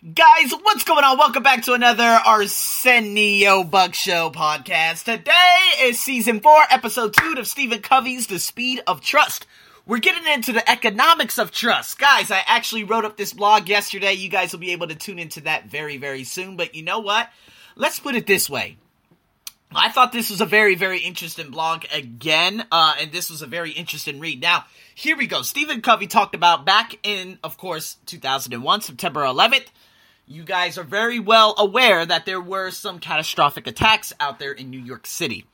[0.00, 1.18] Guys, what's going on?
[1.18, 5.02] Welcome back to another Arsenio Buck Show podcast.
[5.02, 9.44] Today is season four, episode two of Stephen Covey's The Speed of Trust.
[9.86, 11.98] We're getting into the economics of trust.
[11.98, 14.12] Guys, I actually wrote up this blog yesterday.
[14.12, 16.56] You guys will be able to tune into that very, very soon.
[16.56, 17.28] But you know what?
[17.74, 18.76] Let's put it this way.
[19.74, 23.46] I thought this was a very, very interesting blog again, uh, and this was a
[23.46, 24.40] very interesting read.
[24.40, 25.42] Now, here we go.
[25.42, 29.66] Stephen Covey talked about back in, of course, 2001, September 11th
[30.28, 34.70] you guys are very well aware that there were some catastrophic attacks out there in
[34.70, 35.46] New York City.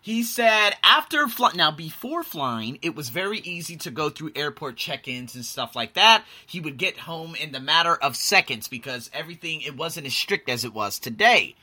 [0.00, 5.34] He said after now before flying, it was very easy to go through airport check-ins
[5.34, 6.24] and stuff like that.
[6.44, 10.48] He would get home in the matter of seconds because everything it wasn't as strict
[10.48, 11.54] as it was today.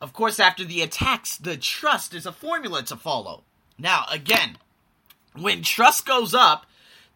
[0.00, 3.44] Of course, after the attacks, the trust is a formula to follow.
[3.78, 4.58] Now, again,
[5.34, 6.66] when trust goes up,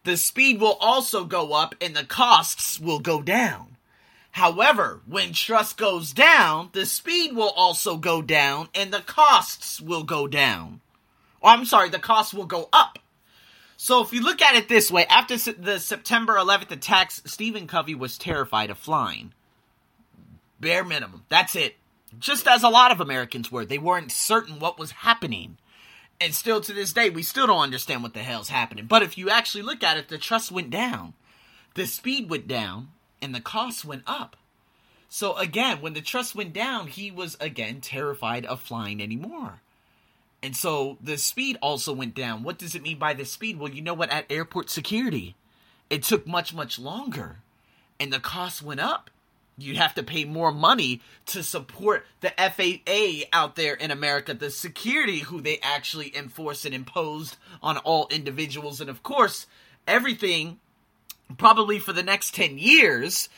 [0.05, 3.70] the speed will also go up and the costs will go down.
[4.31, 10.03] However, when trust goes down, the speed will also go down and the costs will
[10.03, 10.81] go down.
[11.43, 12.99] Oh, I'm sorry, the costs will go up.
[13.75, 17.95] So if you look at it this way, after the September 11th attacks, Stephen Covey
[17.95, 19.33] was terrified of flying.
[20.59, 21.23] Bare minimum.
[21.29, 21.75] That's it.
[22.19, 23.65] Just as a lot of Americans were.
[23.65, 25.57] They weren't certain what was happening.
[26.21, 28.85] And still to this day, we still don't understand what the hell's happening.
[28.85, 31.15] But if you actually look at it, the trust went down.
[31.73, 32.89] The speed went down
[33.21, 34.35] and the costs went up.
[35.09, 39.61] So again, when the trust went down, he was again terrified of flying anymore.
[40.43, 42.43] And so the speed also went down.
[42.43, 43.59] What does it mean by the speed?
[43.59, 44.09] Well, you know what?
[44.09, 45.35] At airport security,
[45.89, 47.37] it took much, much longer
[48.01, 49.11] and the costs went up.
[49.59, 54.49] You'd have to pay more money to support the FAA out there in America, the
[54.49, 58.81] security who they actually enforced and imposed on all individuals.
[58.81, 59.45] And of course,
[59.87, 60.59] everything
[61.37, 63.29] probably for the next 10 years,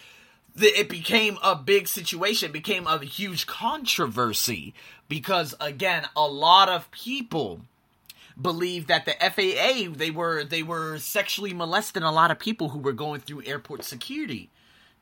[0.56, 4.74] it became a big situation, became a huge controversy
[5.08, 7.62] because again, a lot of people
[8.40, 12.80] believe that the FAA they were they were sexually molesting a lot of people who
[12.80, 14.50] were going through airport security.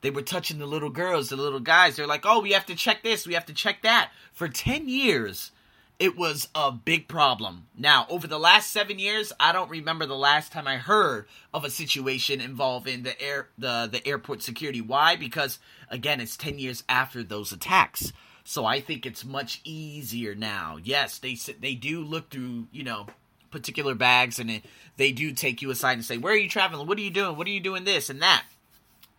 [0.02, 1.96] They were touching the little girls, the little guys.
[1.96, 4.88] They're like, "Oh, we have to check this, we have to check that." For 10
[4.88, 5.52] years,
[5.98, 7.68] it was a big problem.
[7.76, 11.64] Now, over the last seven years, I don't remember the last time I heard of
[11.64, 14.80] a situation involving the air the the airport security.
[14.80, 15.16] Why?
[15.16, 15.58] Because
[15.88, 18.12] again, it's ten years after those attacks.
[18.44, 20.78] So I think it's much easier now.
[20.82, 23.06] Yes, they they do look through you know
[23.50, 24.64] particular bags and it,
[24.96, 26.88] they do take you aside and say, "Where are you traveling?
[26.88, 27.36] What are you doing?
[27.36, 27.84] What are you doing?
[27.84, 28.44] This and that."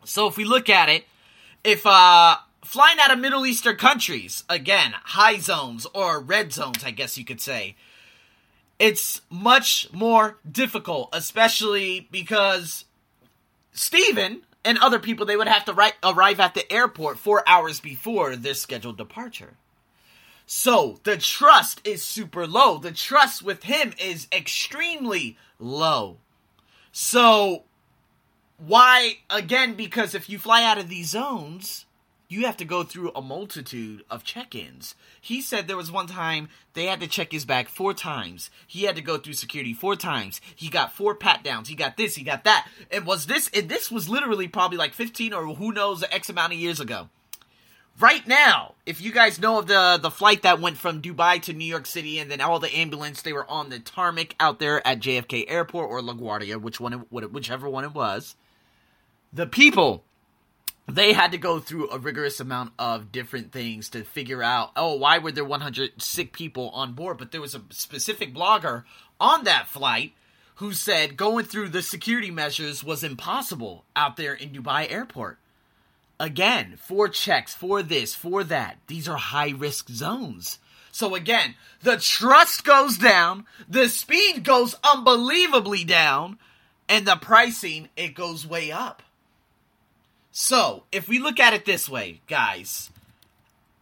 [0.04, 1.06] So if we look at it,
[1.64, 6.92] if uh flying out of Middle Eastern countries, again, high zones or red zones, I
[6.92, 7.76] guess you could say,
[8.80, 12.86] it's much more difficult, especially because
[13.72, 17.80] Stephen and other people, they would have to ri- arrive at the airport four hours
[17.80, 19.56] before their scheduled departure.
[20.46, 22.78] So the trust is super low.
[22.78, 26.18] The trust with him is extremely low.
[26.92, 27.64] So,
[28.58, 29.18] why?
[29.30, 31.86] Again, because if you fly out of these zones,
[32.34, 34.96] you have to go through a multitude of check-ins.
[35.22, 38.50] He said there was one time they had to check his bag four times.
[38.66, 40.42] He had to go through security four times.
[40.56, 41.70] He got four pat downs.
[41.70, 42.16] He got this.
[42.16, 42.68] He got that.
[42.92, 43.50] And was this?
[43.54, 47.10] And this was literally probably like fifteen or who knows x amount of years ago.
[48.00, 51.54] Right now, if you guys know of the the flight that went from Dubai to
[51.54, 54.86] New York City, and then all the ambulance they were on the tarmac out there
[54.88, 58.36] at JFK Airport or LaGuardia, which one, whichever one it was.
[59.32, 60.04] The people
[60.88, 64.96] they had to go through a rigorous amount of different things to figure out oh
[64.96, 67.18] why were there 100 sick people on board?
[67.18, 68.84] But there was a specific blogger
[69.20, 70.14] on that flight
[70.56, 75.40] who said going through the security measures was impossible out there in Dubai airport.
[76.20, 78.78] Again for checks for this for that.
[78.88, 80.60] These are high risk zones.
[80.92, 86.40] So again the trust goes down the speed goes unbelievably down
[86.90, 89.02] and the pricing it goes way up
[90.36, 92.90] so, if we look at it this way, guys,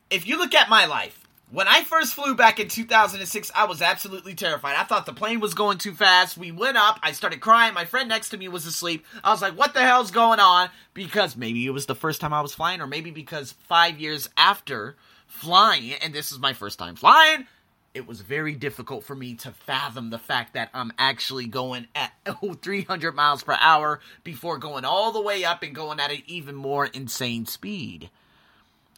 [0.09, 1.17] if you look at my life,
[1.49, 4.75] when I first flew back in 2006, I was absolutely terrified.
[4.75, 6.37] I thought the plane was going too fast.
[6.37, 6.99] We went up.
[7.03, 7.73] I started crying.
[7.73, 9.05] My friend next to me was asleep.
[9.23, 10.69] I was like, what the hell's going on?
[10.93, 14.29] Because maybe it was the first time I was flying, or maybe because five years
[14.35, 17.47] after flying, and this is my first time flying,
[17.93, 22.13] it was very difficult for me to fathom the fact that I'm actually going at
[22.41, 26.23] oh, 300 miles per hour before going all the way up and going at an
[26.25, 28.09] even more insane speed.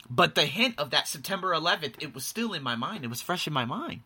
[0.10, 3.04] But the hint of that September 11th, it was still in my mind.
[3.04, 4.02] It was fresh in my mind.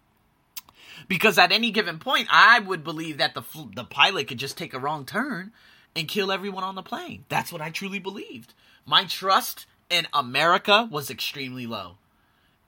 [1.08, 3.44] Because at any given point, I would believe that the
[3.76, 5.52] the pilot could just take a wrong turn
[5.96, 7.26] and kill everyone on the plane.
[7.30, 8.54] That's what I truly believed.
[8.86, 11.98] My trust in America was extremely low.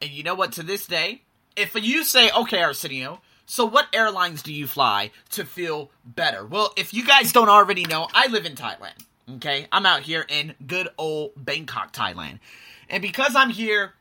[0.01, 0.51] And you know what?
[0.53, 1.23] To this day,
[1.55, 6.45] if you say, okay, Arsenio, so what airlines do you fly to feel better?
[6.45, 9.05] Well, if you guys don't already know, I live in Thailand.
[9.35, 12.39] Okay, I'm out here in good old Bangkok, Thailand.
[12.89, 13.93] And because I'm here,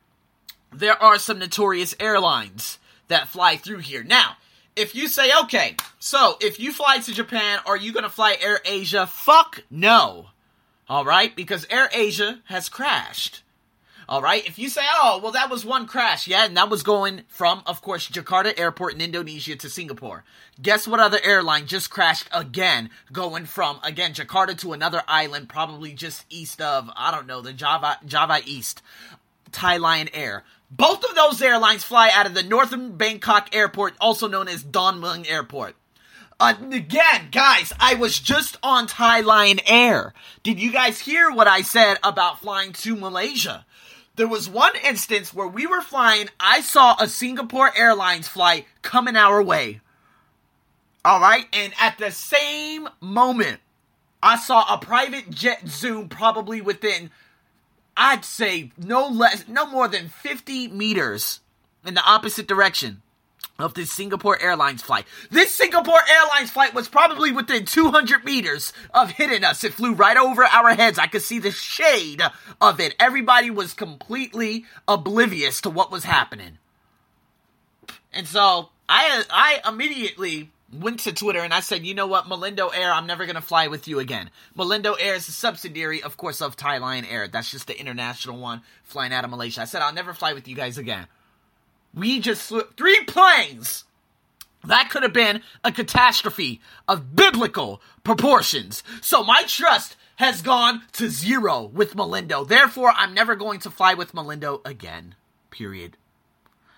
[0.72, 2.78] there are some notorious airlines
[3.08, 4.02] that fly through here.
[4.02, 4.36] Now,
[4.76, 8.36] if you say, okay, so if you fly to Japan, are you going to fly
[8.40, 9.06] Air Asia?
[9.06, 10.26] Fuck no.
[10.88, 13.42] All right, because Air Asia has crashed.
[14.08, 16.82] All right, if you say, oh, well, that was one crash, yeah, and that was
[16.82, 20.24] going from, of course, Jakarta Airport in Indonesia to Singapore.
[20.62, 25.92] Guess what other airline just crashed again, going from, again, Jakarta to another island, probably
[25.92, 28.80] just east of, I don't know, the Java, Java East,
[29.52, 30.42] Thai Lion Air.
[30.70, 35.02] Both of those airlines fly out of the Northern Bangkok Airport, also known as Don
[35.02, 35.76] Mueang Airport.
[36.40, 40.14] Uh, again, guys, I was just on Thai Lion Air.
[40.42, 43.66] Did you guys hear what I said about flying to Malaysia?
[44.18, 49.14] There was one instance where we were flying, I saw a Singapore Airlines flight coming
[49.14, 49.80] our way.
[51.04, 53.60] All right, and at the same moment,
[54.20, 57.12] I saw a private jet zoom probably within,
[57.96, 61.38] I'd say, no less, no more than 50 meters
[61.86, 63.02] in the opposite direction
[63.58, 65.04] of this Singapore Airlines flight.
[65.30, 69.64] This Singapore Airlines flight was probably within 200 meters of hitting us.
[69.64, 70.98] It flew right over our heads.
[70.98, 72.22] I could see the shade
[72.60, 72.94] of it.
[73.00, 76.58] Everybody was completely oblivious to what was happening.
[78.12, 82.70] And so I I immediately went to Twitter and I said, you know what, Malindo
[82.72, 84.30] Air, I'm never going to fly with you again.
[84.56, 87.26] Malindo Air is a subsidiary, of course, of Thai Lion Air.
[87.26, 89.62] That's just the international one flying out of Malaysia.
[89.62, 91.06] I said, I'll never fly with you guys again.
[91.98, 93.84] We just flew three planes.
[94.64, 98.82] That could have been a catastrophe of biblical proportions.
[99.00, 102.46] So my trust has gone to zero with Malindo.
[102.46, 105.14] Therefore, I'm never going to fly with Malindo again.
[105.50, 105.96] Period.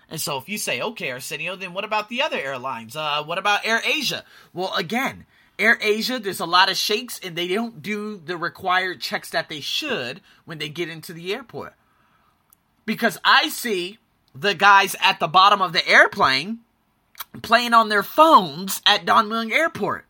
[0.09, 2.95] And so if you say, okay, Arsenio, then what about the other airlines?
[2.95, 4.23] Uh, what about Air Asia?
[4.53, 5.25] Well, again,
[5.57, 9.49] Air Asia, there's a lot of shakes and they don't do the required checks that
[9.49, 11.73] they should when they get into the airport.
[12.85, 13.99] Because I see
[14.33, 16.59] the guys at the bottom of the airplane
[17.41, 20.05] playing on their phones at Don Mueang Airport.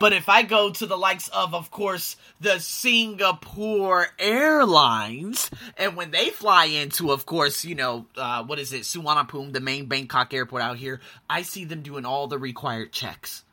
[0.00, 6.10] But if I go to the likes of, of course, the Singapore Airlines, and when
[6.10, 10.34] they fly into, of course, you know, uh, what is it, Suvarnabhumi, the main Bangkok
[10.34, 11.00] airport out here,
[11.30, 13.44] I see them doing all the required checks.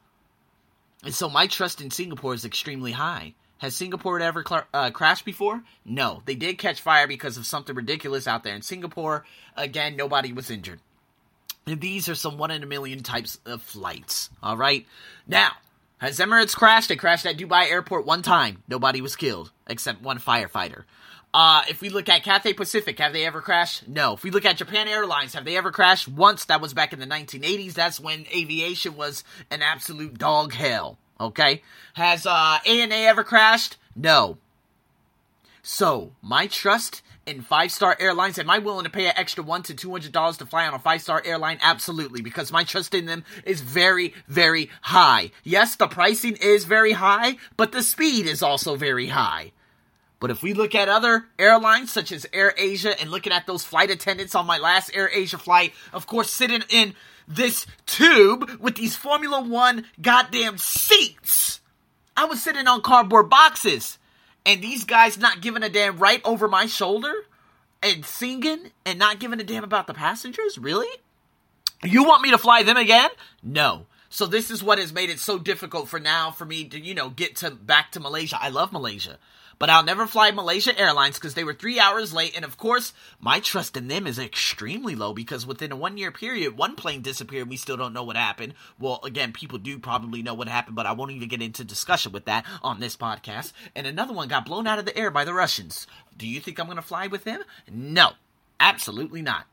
[1.04, 3.36] And so my trust in Singapore is extremely high.
[3.60, 5.62] Has Singapore ever cl- uh, crashed before?
[5.86, 6.24] No.
[6.26, 9.26] They did catch fire because of something ridiculous out there in Singapore.
[9.56, 10.80] Again, nobody was injured.
[11.68, 14.30] And these are some one in a million types of flights.
[14.42, 14.88] All right.
[15.28, 15.52] Now,
[15.98, 16.88] has Emirates crashed?
[16.88, 18.64] They crashed at Dubai Airport one time.
[18.70, 20.86] Nobody was killed except one firefighter.
[21.34, 23.88] Uh, if we look at Cathay Pacific, have they ever crashed?
[23.88, 24.14] No.
[24.14, 26.08] If we look at Japan Airlines, have they ever crashed?
[26.08, 26.46] Once.
[26.46, 27.74] That was back in the 1980s.
[27.74, 30.98] That's when aviation was an absolute dog hell.
[31.20, 31.62] Okay?
[31.94, 33.78] Has uh, ANA ever crashed?
[33.96, 34.38] No.
[35.62, 39.62] So, my trust in five star airlines, am I willing to pay an extra one
[39.64, 41.60] to two hundred dollars to fly on a five star airline?
[41.62, 45.32] Absolutely, because my trust in them is very, very high.
[45.44, 49.52] Yes, the pricing is very high, but the speed is also very high.
[50.20, 53.64] But if we look at other airlines such as Air Asia and looking at those
[53.64, 56.94] flight attendants on my last Air Asia flight, of course, sitting in
[57.30, 61.62] this tube with these Formula One goddamn seats.
[62.18, 63.98] I was sitting on cardboard boxes.
[64.46, 67.14] And these guys not giving a damn right over my shoulder
[67.84, 70.58] and singing and not giving a damn about the passengers?
[70.58, 70.90] Really?
[71.84, 73.10] You want me to fly them again?
[73.44, 73.86] No.
[74.10, 76.96] So this is what has made it so difficult for now for me to, you
[76.96, 78.40] know, get to back to Malaysia.
[78.42, 79.18] I love Malaysia.
[79.60, 82.34] But I'll never fly Malaysia Airlines because they were three hours late.
[82.34, 86.12] And of course, my trust in them is extremely low because within a one year
[86.12, 87.50] period, one plane disappeared.
[87.50, 88.54] We still don't know what happened.
[88.80, 92.14] Well, again, people do probably know what happened, but I won't even get into discussion
[92.14, 93.52] with that on this podcast.
[93.76, 95.86] And another one got blown out of the air by the Russians.
[96.18, 97.44] Do you think I'm going to fly with them?
[97.70, 98.12] No,
[98.62, 99.46] absolutely not.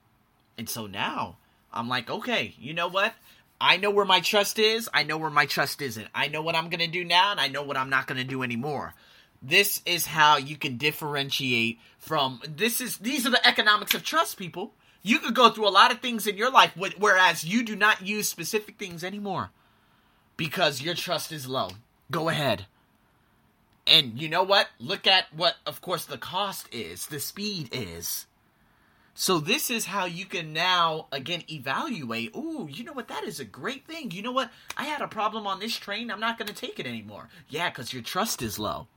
[0.56, 1.36] And so now
[1.72, 3.12] I'm like, okay, you know what?
[3.60, 4.88] I know where my trust is.
[4.94, 6.08] I know where my trust isn't.
[6.14, 8.18] I know what I'm going to do now, and I know what I'm not going
[8.18, 8.94] to do anymore.
[9.43, 14.37] This is how you can differentiate from this is these are the economics of trust,
[14.37, 14.73] people.
[15.02, 18.05] You could go through a lot of things in your life, whereas you do not
[18.05, 19.50] use specific things anymore
[20.37, 21.71] because your trust is low.
[22.11, 22.66] Go ahead.
[23.87, 24.69] And you know what?
[24.81, 28.26] Look at what, of course, the cost is, the speed is.
[29.14, 32.35] So this is how you can now again evaluate.
[32.37, 33.09] Ooh, you know what?
[33.09, 34.11] That is a great thing.
[34.11, 34.50] You know what?
[34.76, 36.11] I had a problem on this train.
[36.11, 37.28] I'm not going to take it anymore.
[37.49, 38.88] Yeah, because your trust is low.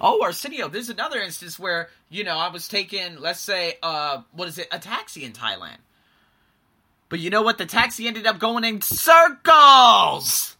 [0.00, 4.48] Oh, Arsenio, there's another instance where, you know, I was taking, let's say, uh, what
[4.48, 5.78] is it, a taxi in Thailand.
[7.08, 7.58] But you know what?
[7.58, 10.56] The taxi ended up going in circles!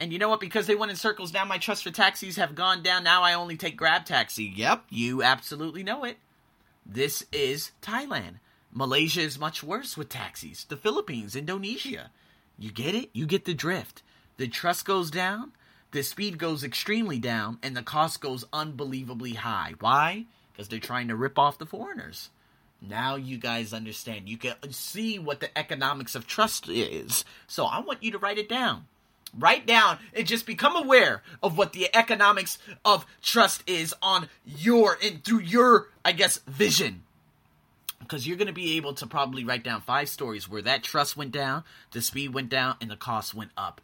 [0.00, 0.38] And you know what?
[0.40, 3.02] Because they went in circles, now my trust for taxis have gone down.
[3.02, 4.44] Now I only take Grab Taxi.
[4.54, 6.18] Yep, you absolutely know it.
[6.86, 8.34] This is Thailand.
[8.72, 10.64] Malaysia is much worse with taxis.
[10.64, 12.10] The Philippines, Indonesia.
[12.58, 13.10] You get it?
[13.12, 14.02] You get the drift.
[14.36, 15.52] The trust goes down,
[15.90, 19.74] the speed goes extremely down, and the cost goes unbelievably high.
[19.80, 20.26] Why?
[20.52, 22.30] Because they're trying to rip off the foreigners.
[22.80, 24.28] Now you guys understand.
[24.28, 27.24] You can see what the economics of trust is.
[27.46, 28.86] So I want you to write it down.
[29.36, 34.96] Write down and just become aware of what the economics of trust is on your
[35.02, 37.02] and through your, I guess, vision.
[37.98, 41.16] Because you're going to be able to probably write down five stories where that trust
[41.16, 43.80] went down, the speed went down, and the cost went up.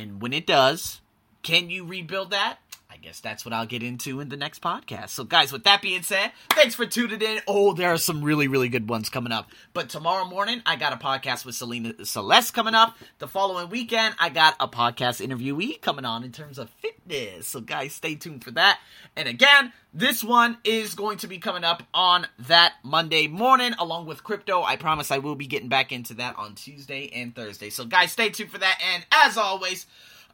[0.00, 1.02] And when it does,
[1.42, 2.58] can you rebuild that?
[3.02, 5.08] Guess that's what I'll get into in the next podcast.
[5.08, 7.40] So, guys, with that being said, thanks for tuning in.
[7.48, 9.50] Oh, there are some really, really good ones coming up.
[9.72, 12.98] But tomorrow morning, I got a podcast with Selena Celeste coming up.
[13.18, 17.46] The following weekend, I got a podcast interviewee coming on in terms of fitness.
[17.46, 18.78] So, guys, stay tuned for that.
[19.16, 24.06] And again, this one is going to be coming up on that Monday morning along
[24.06, 24.62] with crypto.
[24.62, 27.70] I promise I will be getting back into that on Tuesday and Thursday.
[27.70, 28.78] So, guys, stay tuned for that.
[28.94, 29.86] And as always,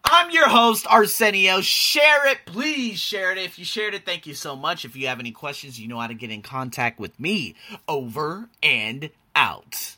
[0.09, 1.61] I'm your host, Arsenio.
[1.61, 2.39] Share it.
[2.47, 3.39] Please share it.
[3.39, 4.85] If you shared it, thank you so much.
[4.85, 7.57] If you have any questions, you know how to get in contact with me.
[7.89, 9.96] Over and out.